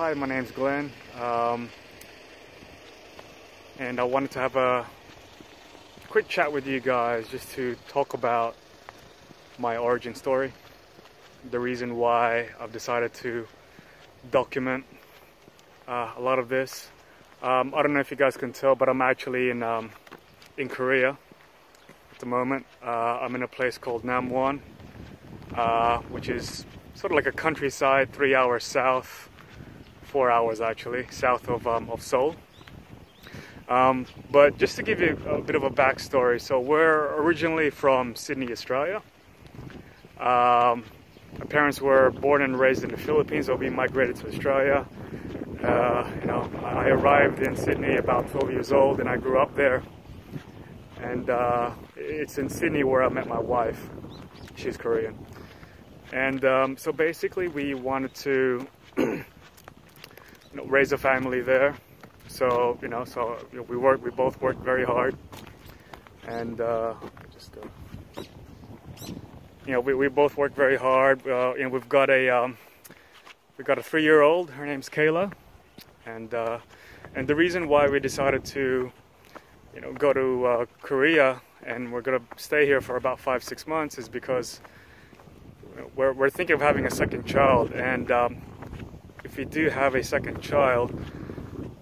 [0.00, 1.68] hi, my name's Glenn, um,
[3.78, 4.86] and I wanted to have a
[6.08, 8.56] quick chat with you guys just to talk about
[9.58, 10.54] my origin story,
[11.50, 13.46] the reason why I've decided to
[14.30, 14.86] document
[15.86, 16.88] uh, a lot of this.
[17.42, 19.90] Um, I don't know if you guys can tell, but I'm actually in um,
[20.56, 22.64] in Korea at the moment.
[22.82, 24.60] Uh, I'm in a place called Namwon,
[25.54, 26.64] uh, which is
[26.94, 29.29] sort of like a countryside, three hours south
[30.10, 32.34] four hours actually, south of, um, of Seoul.
[33.68, 38.16] Um, but just to give you a bit of a backstory, so we're originally from
[38.16, 39.00] Sydney, Australia.
[40.18, 40.82] Um,
[41.38, 44.84] my parents were born and raised in the Philippines, so we migrated to Australia.
[45.62, 49.54] Uh, you know, I arrived in Sydney about 12 years old, and I grew up
[49.54, 49.84] there.
[51.00, 53.88] And uh, it's in Sydney where I met my wife.
[54.56, 55.16] She's Korean,
[56.12, 58.66] and um, so basically we wanted to
[60.50, 61.74] you know, raise a family there.
[62.28, 65.16] So you know, so you know, we work, we both worked very hard,
[66.26, 66.94] and uh,
[67.32, 68.22] just uh,
[69.66, 71.26] you know, we, we both worked very hard.
[71.26, 72.56] Uh, you know, we've got a um,
[73.58, 74.50] we've got a three-year-old.
[74.50, 75.32] Her name's Kayla,
[76.06, 76.58] and uh,
[77.14, 78.92] and the reason why we decided to
[79.74, 83.66] you know go to uh, Korea and we're gonna stay here for about five six
[83.66, 84.60] months is because
[85.94, 88.10] we're we're thinking of having a second child and.
[88.10, 88.42] Um,
[89.30, 90.92] if we do have a second child,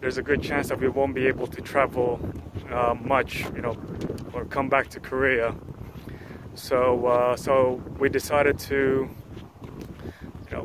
[0.00, 2.20] there's a good chance that we won't be able to travel
[2.70, 3.78] uh, much, you know,
[4.34, 5.54] or come back to Korea.
[6.54, 9.08] So, uh, so we decided to,
[10.50, 10.64] you know,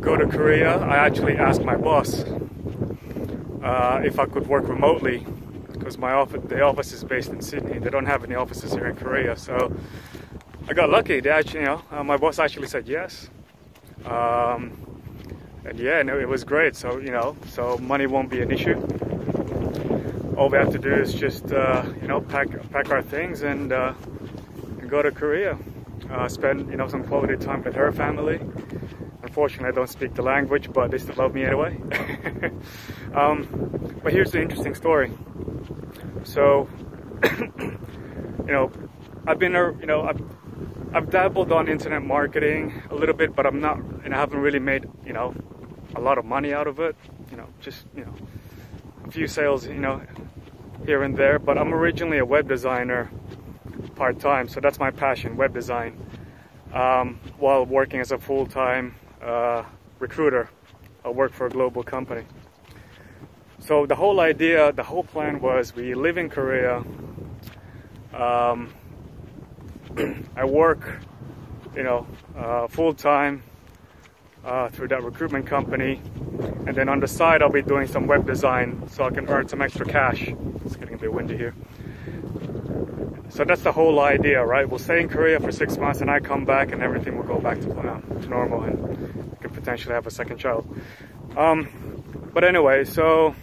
[0.00, 0.78] go to Korea.
[0.78, 2.24] I actually asked my boss
[3.62, 5.26] uh, if I could work remotely
[5.72, 7.78] because my office, the office is based in Sydney.
[7.80, 9.76] They don't have any offices here in Korea, so
[10.68, 11.20] I got lucky.
[11.20, 13.28] They actually, you know, uh, my boss actually said yes.
[14.06, 14.93] Um,
[15.64, 16.76] and yeah, no, it was great.
[16.76, 18.78] So you know, so money won't be an issue.
[20.36, 23.72] All we have to do is just uh, you know pack pack our things and,
[23.72, 23.94] uh,
[24.80, 25.58] and go to Korea.
[26.10, 28.40] Uh, spend you know some quality time with her family.
[29.22, 31.76] Unfortunately, I don't speak the language, but they still love me anyway.
[33.14, 35.10] um, but here's the interesting story.
[36.24, 36.68] So,
[37.40, 37.78] you
[38.46, 38.70] know,
[39.26, 40.22] I've been, you know, I've,
[40.92, 44.58] I've dabbled on internet marketing a little bit, but I'm not, and I haven't really
[44.58, 45.34] made, you know,
[45.96, 46.96] a lot of money out of it.
[47.30, 48.14] You know, just you know,
[49.04, 50.02] a few sales, you know,
[50.86, 51.38] here and there.
[51.38, 53.10] But I'm originally a web designer
[53.94, 55.98] part time, so that's my passion, web design.
[56.72, 59.64] Um, while working as a full time uh,
[59.98, 60.50] recruiter,
[61.04, 62.24] I work for a global company.
[63.60, 66.84] So the whole idea, the whole plan was we live in Korea.
[68.12, 68.74] Um,
[70.36, 71.00] I work,
[71.74, 72.06] you know,
[72.36, 73.42] uh, full time
[74.44, 76.00] uh, through that recruitment company.
[76.66, 79.48] And then on the side, I'll be doing some web design so I can earn
[79.48, 80.28] some extra cash.
[80.64, 81.54] It's getting a bit windy here.
[83.30, 84.68] So that's the whole idea, right?
[84.68, 87.40] We'll stay in Korea for six months and I come back and everything will go
[87.40, 90.68] back to, uh, to normal and I can potentially have a second child.
[91.36, 91.68] Um,
[92.32, 93.34] but anyway, so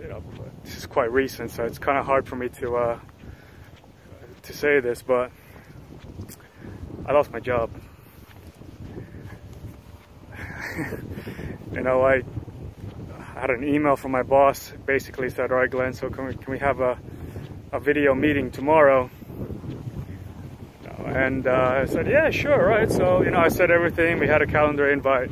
[0.00, 0.22] you know,
[0.62, 2.98] this is quite recent, so it's kind of hard for me to uh,
[4.42, 5.32] to say this, but
[7.06, 7.70] I lost my job.
[11.72, 12.22] you know, I
[13.34, 16.52] had an email from my boss, basically said, all right, Glenn, so can we, can
[16.52, 16.98] we have a,
[17.72, 19.10] a video meeting tomorrow?
[21.06, 22.90] And uh, I said, yeah, sure, right.
[22.90, 24.18] So, you know, I said everything.
[24.18, 25.30] We had a calendar invite.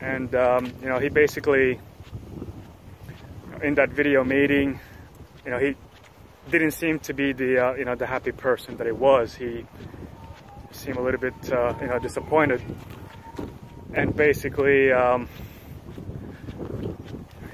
[0.00, 1.80] And, um, you know, he basically,
[3.62, 4.78] in that video meeting,
[5.44, 5.74] you know, he
[6.50, 9.34] didn't seem to be the, uh, you know, the happy person that he was.
[9.34, 9.64] He
[10.70, 12.62] seemed a little bit, uh, you know, disappointed
[13.94, 15.28] and basically um,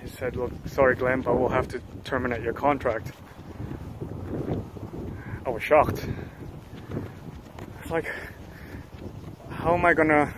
[0.03, 3.13] he said, "Look, sorry, Glenn, but we'll have to terminate your contract."
[5.45, 6.07] I was shocked.
[7.81, 8.11] It's like,
[9.51, 10.35] how am I gonna,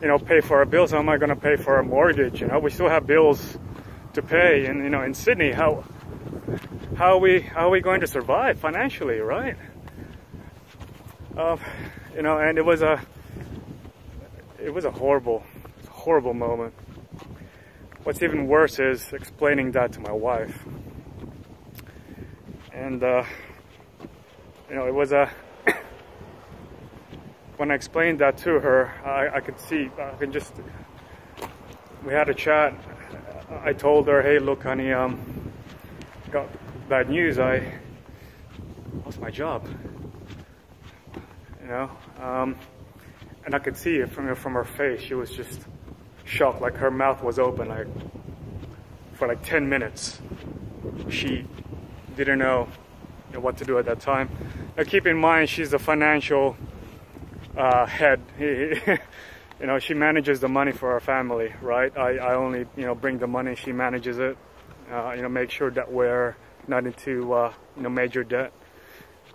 [0.00, 0.90] you know, pay for our bills?
[0.90, 2.40] How am I gonna pay for our mortgage?
[2.40, 3.58] You know, we still have bills
[4.14, 5.84] to pay, and you know, in Sydney, how
[6.96, 9.56] how are we how are we going to survive financially, right?
[11.36, 11.56] Uh,
[12.14, 13.00] you know, and it was a
[14.64, 15.42] it was a horrible,
[15.90, 16.72] horrible moment.
[18.04, 20.56] What's even worse is explaining that to my wife.
[22.72, 23.24] And, uh,
[24.68, 25.28] you know, it was a,
[27.56, 30.54] when I explained that to her, I, I could see, I can just,
[32.04, 32.72] we had a chat.
[33.64, 35.52] I told her, hey, look, honey, um,
[36.30, 36.48] got
[36.88, 37.38] bad news.
[37.38, 37.80] I
[39.04, 39.68] lost my job.
[41.62, 42.56] You know, um,
[43.44, 45.00] and I could see it from from her face.
[45.00, 45.60] She was just
[46.24, 47.86] shocked, like her mouth was open, like
[49.14, 50.20] for like 10 minutes.
[51.08, 51.46] She
[52.16, 52.68] didn't know,
[53.28, 54.28] you know what to do at that time.
[54.76, 56.56] Now keep in mind, she's the financial
[57.56, 58.20] uh, head.
[58.40, 58.98] you
[59.60, 61.96] know, she manages the money for our family, right?
[61.96, 64.36] I, I only, you know, bring the money, she manages it.
[64.90, 66.36] Uh, you know, make sure that we're
[66.68, 68.52] not into, uh, you know, major debt.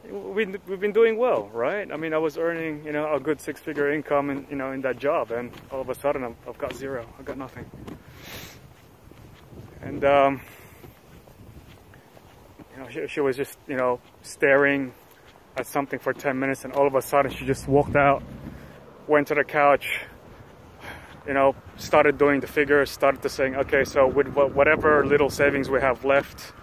[0.09, 1.92] We, we've been doing well, right?
[1.92, 4.81] I mean, I was earning, you know, a good six-figure income in, you know, in
[4.81, 7.06] that job, and all of a sudden I've, I've got zero.
[7.19, 7.69] I've got nothing.
[9.81, 10.42] And, um,
[12.71, 14.94] you know, she, she was just, you know, staring
[15.57, 18.24] at something for 10 minutes, and all of a sudden she just walked out,
[19.07, 20.01] went to the couch,
[21.27, 25.69] you know, started doing the figures, started to saying, okay, so with whatever little savings
[25.69, 26.54] we have left,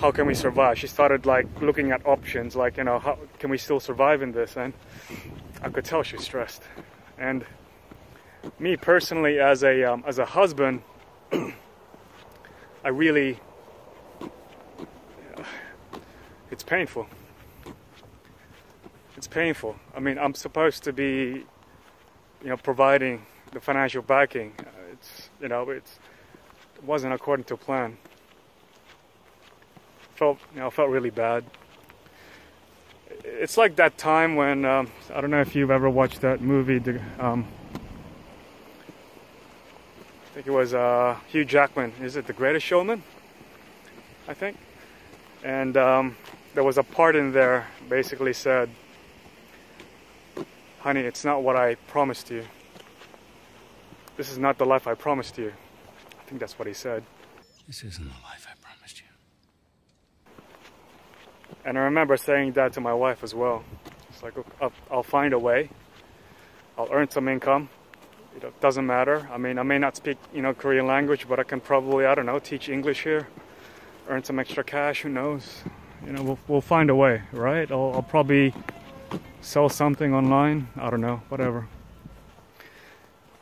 [0.00, 0.78] how can we survive?
[0.78, 4.30] She started like looking at options, like, you know, how can we still survive in
[4.30, 4.56] this?
[4.56, 4.72] And
[5.60, 6.62] I could tell she's stressed.
[7.18, 7.44] And
[8.60, 10.82] me personally, as a um, as a husband,
[11.32, 13.40] I really,
[16.50, 17.08] it's painful.
[19.16, 19.74] It's painful.
[19.96, 21.44] I mean, I'm supposed to be,
[22.42, 24.54] you know, providing the financial backing.
[24.92, 25.98] It's, you know, it's,
[26.76, 27.96] it wasn't according to plan.
[30.18, 31.44] Felt, you know, felt really bad.
[33.22, 36.80] It's like that time when um, I don't know if you've ever watched that movie.
[37.20, 37.46] Um,
[40.24, 41.92] I think it was uh, Hugh Jackman.
[42.02, 43.04] Is it The Greatest Showman?
[44.26, 44.56] I think.
[45.44, 46.16] And um,
[46.54, 48.68] there was a part in there basically said,
[50.80, 52.44] "Honey, it's not what I promised you."
[54.16, 55.52] This is not the life I promised you.
[56.18, 57.04] I think that's what he said.
[57.68, 59.04] This isn't the life I promised you.
[61.68, 63.62] And I remember saying that to my wife as well.
[64.08, 64.32] It's like,
[64.90, 65.68] I'll, find a way.
[66.78, 67.68] I'll earn some income.
[68.34, 69.28] It doesn't matter.
[69.30, 72.14] I mean, I may not speak, you know, Korean language, but I can probably, I
[72.14, 73.28] don't know, teach English here,
[74.08, 75.02] earn some extra cash.
[75.02, 75.62] Who knows?
[76.06, 77.70] You know, we'll, we'll find a way, right?
[77.70, 78.54] I'll, I'll probably
[79.42, 80.68] sell something online.
[80.74, 81.68] I don't know, whatever.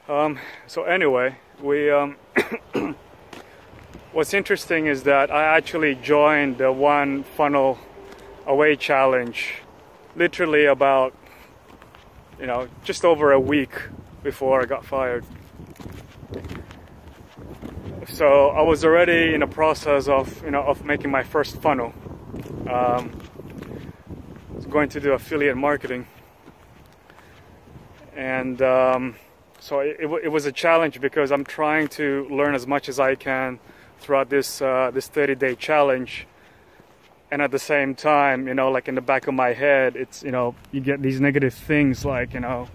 [0.08, 1.92] Um, so anyway, we.
[1.92, 2.16] Um,
[4.12, 7.78] what's interesting is that I actually joined the one funnel
[8.46, 9.54] away challenge,
[10.14, 11.14] literally about,
[12.40, 13.72] you know, just over a week
[14.22, 15.24] before I got fired.
[18.08, 21.92] So I was already in the process of, you know, of making my first funnel.
[22.70, 23.20] Um,
[24.70, 26.06] going to do affiliate marketing,
[28.14, 28.60] and.
[28.62, 29.16] Um,
[29.58, 33.14] so it, it, was a challenge because I'm trying to learn as much as I
[33.14, 33.58] can
[33.98, 36.26] throughout this uh, this 30 day challenge
[37.30, 40.22] and at the same time you know like in the back of my head it's
[40.22, 42.68] you know you get these negative things like you know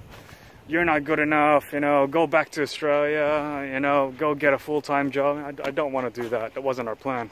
[0.67, 4.59] you're not good enough you know go back to Australia you know go get a
[4.59, 7.29] full-time job I, I don't want to do that that wasn't our plan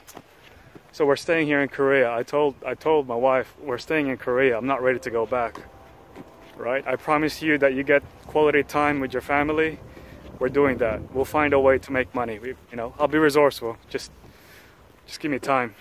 [0.91, 4.17] so we're staying here in Korea I told I told my wife we're staying in
[4.17, 5.59] Korea I'm not ready to go back
[6.59, 6.85] right?
[6.85, 9.79] I promise you that you get quality time with your family.
[10.37, 11.13] We're doing that.
[11.13, 12.37] We'll find a way to make money.
[12.37, 13.77] We, you know, I'll be resourceful.
[13.89, 14.11] Just,
[15.07, 15.75] just give me time.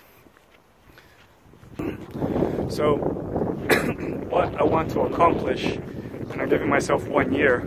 [2.71, 2.97] So,
[4.29, 7.61] what I want to accomplish, and I'm giving myself one year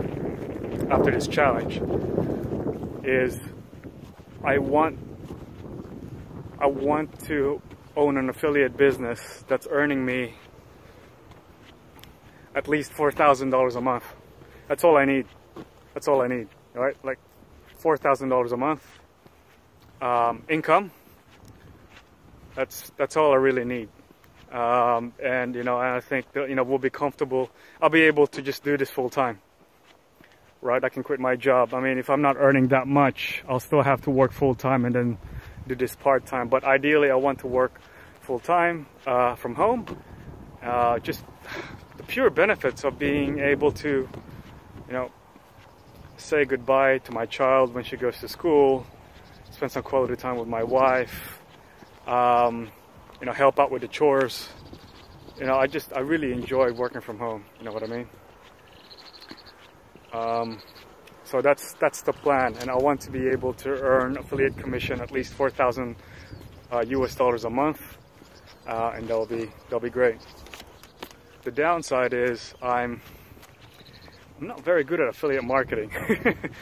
[0.89, 1.81] after this challenge,
[3.03, 3.39] is
[4.43, 4.99] I want,
[6.59, 7.61] I want to
[7.95, 10.35] own an affiliate business that's earning me
[12.55, 14.03] at least $4,000 a month.
[14.67, 15.25] That's all I need.
[15.93, 16.95] That's all I need, right?
[17.03, 17.19] Like
[17.81, 18.83] $4,000 a month
[20.01, 20.91] um, income.
[22.55, 23.89] That's that's all I really need.
[24.51, 27.49] Um, and you know, I think that, you know we'll be comfortable.
[27.81, 29.39] I'll be able to just do this full time.
[30.61, 30.83] Right?
[30.83, 31.73] I can quit my job.
[31.73, 34.85] I mean, if I'm not earning that much, I'll still have to work full time
[34.85, 35.17] and then
[35.67, 36.49] do this part time.
[36.49, 37.79] But ideally, I want to work
[38.19, 39.85] full time uh, from home.
[40.61, 41.23] Uh, just
[41.97, 44.07] the pure benefits of being able to,
[44.87, 45.11] you know,
[46.17, 48.85] say goodbye to my child when she goes to school,
[49.49, 51.39] spend some quality time with my wife,
[52.05, 52.69] um,
[53.21, 54.49] you know, help out with the chores.
[55.39, 57.45] You know, I just, I really enjoy working from home.
[57.59, 58.07] You know what I mean?
[60.11, 60.59] Um,
[61.23, 64.99] so that's that's the plan, and I want to be able to earn affiliate commission
[64.99, 65.95] at least four thousand
[66.71, 67.15] uh, U.S.
[67.15, 67.97] dollars a month,
[68.67, 70.17] uh, and that'll be that'll be great.
[71.43, 73.01] The downside is I'm
[74.39, 75.91] I'm not very good at affiliate marketing.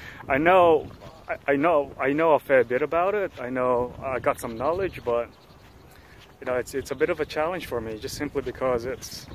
[0.30, 0.88] I know
[1.28, 3.32] I, I, know I know a fair bit about it.
[3.40, 5.30] I know I got some knowledge, but
[6.40, 9.28] you know it's it's a bit of a challenge for me just simply because it's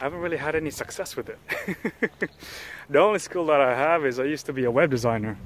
[0.00, 1.38] I haven't really had any success with it.
[2.90, 5.38] the only skill that I have is I used to be a web designer,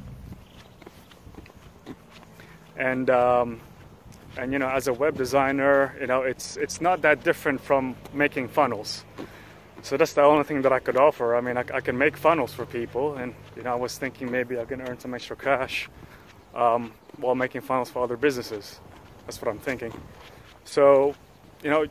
[2.76, 3.60] and um,
[4.36, 7.94] and you know, as a web designer, you know, it's it's not that different from
[8.12, 9.04] making funnels.
[9.82, 11.36] So that's the only thing that I could offer.
[11.36, 14.30] I mean, I, I can make funnels for people, and you know, I was thinking
[14.30, 15.88] maybe I can earn some extra cash
[16.54, 18.80] um, while making funnels for other businesses.
[19.28, 19.92] That's what I'm thinking.
[20.64, 21.14] So,
[21.62, 21.86] you know,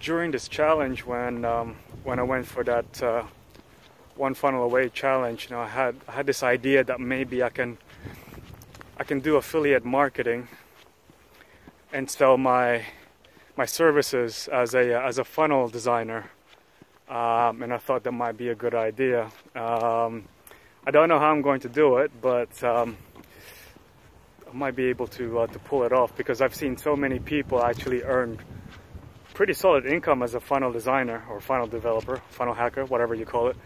[0.00, 3.24] during this challenge, when um, when I went for that uh,
[4.16, 7.50] one funnel away challenge, you know, I had I had this idea that maybe I
[7.50, 7.76] can
[8.96, 10.48] I can do affiliate marketing
[11.92, 12.86] and sell my
[13.54, 16.30] my services as a as a funnel designer.
[17.06, 19.30] Um, and I thought that might be a good idea.
[19.54, 20.24] Um,
[20.86, 22.96] I don't know how I'm going to do it, but um,
[24.54, 27.62] might be able to uh, to pull it off because I've seen so many people
[27.62, 28.38] actually earn
[29.34, 33.48] pretty solid income as a funnel designer or funnel developer, funnel hacker, whatever you call
[33.48, 33.56] it.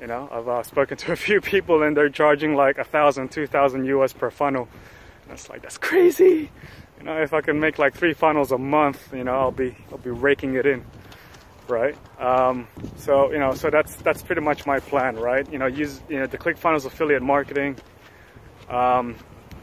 [0.00, 3.30] You know, I've uh, spoken to a few people and they're charging like a thousand,
[3.30, 4.68] two thousand US per funnel.
[5.24, 6.50] And it's like that's crazy.
[6.98, 9.76] You know, if I can make like three funnels a month, you know, I'll be
[9.92, 10.84] I'll be raking it in,
[11.68, 11.96] right?
[12.18, 15.50] Um, so you know, so that's that's pretty much my plan, right?
[15.52, 17.76] You know, use you know the ClickFunnels affiliate marketing,
[18.70, 19.16] um,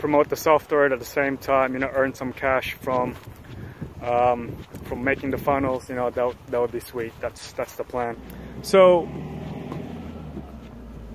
[0.03, 3.15] promote the software at the same time, you know, earn some cash from
[4.01, 5.87] um, from making the funnels.
[5.87, 7.13] You know, that that would be sweet.
[7.21, 8.17] That's that's the plan.
[8.63, 9.07] So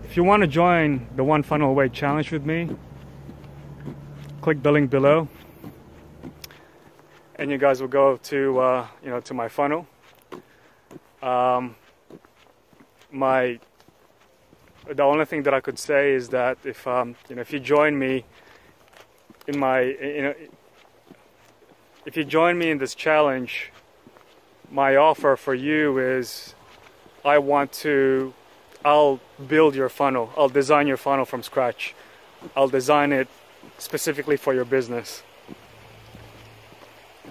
[0.05, 2.71] if you want to join the One Funnel Away challenge with me,
[4.41, 5.29] click the link below,
[7.37, 9.87] and you guys will go to uh, you know to my funnel.
[11.21, 11.77] Um,
[13.13, 13.61] my
[14.91, 17.61] the only thing that I could say is that if um, you know if you
[17.61, 18.25] join me
[19.49, 20.35] in my you know
[22.07, 23.73] if you join me in this challenge,
[24.71, 26.55] my offer for you is
[27.25, 28.33] I want to
[28.85, 30.33] I'll build your funnel.
[30.37, 31.95] I'll design your funnel from scratch.
[32.55, 33.27] I'll design it
[33.79, 35.23] specifically for your business.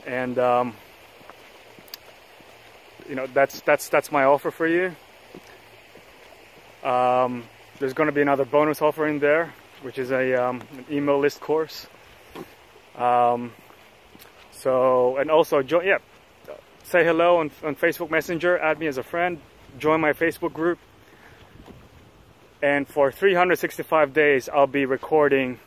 [0.06, 0.76] And um,
[3.08, 4.96] you know that's that's that's my offer for you.
[6.84, 7.44] Um,
[7.80, 11.20] there's going to be another bonus offer in there, which is a um, an email
[11.20, 11.88] list course.
[12.98, 13.54] Um,
[14.51, 16.00] so and also join yeah,
[16.84, 18.58] say hello on, on Facebook Messenger.
[18.58, 19.39] Add me as a friend.
[19.77, 20.80] Join my Facebook group
[22.62, 25.60] and for 365 days I'll be recording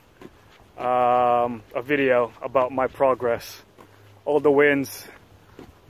[0.77, 3.63] um, a video about my progress
[4.25, 5.07] all the wins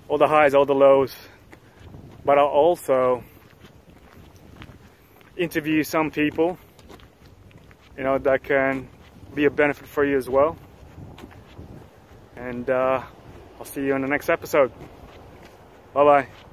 [0.09, 1.14] all the highs all the lows
[2.25, 3.25] but I'll also
[5.37, 6.59] interview some people
[7.97, 8.88] you know that can
[9.35, 10.56] be a benefit for you as well
[12.40, 13.02] and uh,
[13.59, 14.73] I'll see you in the next episode.
[15.92, 16.50] Bye bye